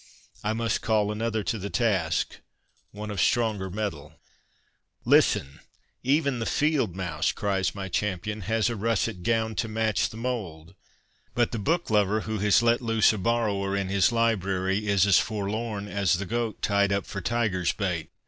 I 0.43 0.53
must 0.53 0.81
call 0.81 1.11
another 1.11 1.43
to 1.43 1.59
the 1.59 1.69
task— 1.69 2.37
one 2.91 3.11
of 3.11 3.21
stronger 3.21 3.69
metal. 3.69 4.13
Listen!' 5.05 5.59
Even 6.03 6.39
the 6.39 6.47
fieldmouse,' 6.47 7.35
cries 7.35 7.75
my 7.75 7.87
cham 7.87 8.17
pion,' 8.17 8.41
has 8.49 8.67
a 8.67 8.75
russet 8.75 9.21
gown 9.21 9.53
to 9.57 9.67
match 9.67 10.09
the 10.09 10.17
mould, 10.17 10.73
but 11.35 11.51
the 11.51 11.59
book 11.59 11.91
lover 11.91 12.21
who 12.21 12.39
has 12.39 12.63
let 12.63 12.81
loose 12.81 13.13
a 13.13 13.19
borrower 13.19 13.77
in 13.77 13.89
his 13.89 14.11
library 14.11 14.87
is 14.87 15.05
as 15.05 15.19
forlorn 15.19 15.87
as 15.87 16.15
the 16.15 16.25
goat 16.25 16.63
tied 16.63 16.91
up 16.91 17.05
for 17.05 17.21
tiger's 17.21 17.71
bait. 17.71 18.09